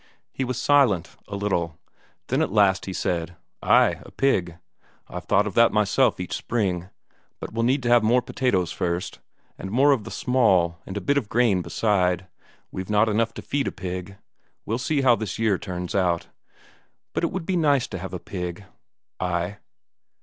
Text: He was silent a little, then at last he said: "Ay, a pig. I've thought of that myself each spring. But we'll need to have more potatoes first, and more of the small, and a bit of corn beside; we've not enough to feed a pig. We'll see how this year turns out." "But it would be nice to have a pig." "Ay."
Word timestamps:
He 0.31 0.43
was 0.43 0.59
silent 0.59 1.15
a 1.27 1.35
little, 1.35 1.77
then 2.29 2.41
at 2.41 2.51
last 2.51 2.87
he 2.87 2.91
said: 2.91 3.35
"Ay, 3.61 3.99
a 4.03 4.09
pig. 4.09 4.57
I've 5.07 5.25
thought 5.25 5.45
of 5.45 5.53
that 5.53 5.71
myself 5.71 6.19
each 6.19 6.33
spring. 6.35 6.89
But 7.39 7.53
we'll 7.53 7.61
need 7.61 7.83
to 7.83 7.89
have 7.89 8.01
more 8.01 8.23
potatoes 8.23 8.71
first, 8.71 9.19
and 9.59 9.69
more 9.69 9.91
of 9.91 10.03
the 10.03 10.09
small, 10.09 10.79
and 10.87 10.97
a 10.97 11.01
bit 11.01 11.19
of 11.19 11.29
corn 11.29 11.61
beside; 11.61 12.25
we've 12.71 12.89
not 12.89 13.09
enough 13.09 13.35
to 13.35 13.43
feed 13.43 13.67
a 13.67 13.71
pig. 13.71 14.17
We'll 14.65 14.79
see 14.79 15.01
how 15.01 15.15
this 15.15 15.37
year 15.37 15.59
turns 15.59 15.93
out." 15.93 16.29
"But 17.13 17.23
it 17.23 17.31
would 17.31 17.45
be 17.45 17.55
nice 17.55 17.85
to 17.89 17.99
have 17.99 18.11
a 18.15 18.19
pig." 18.19 18.63
"Ay." 19.19 19.57